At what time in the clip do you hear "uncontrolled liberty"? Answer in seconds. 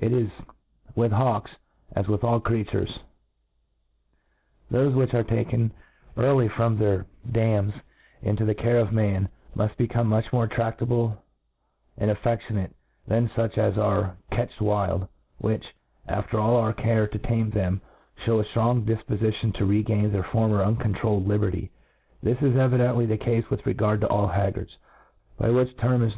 20.64-21.70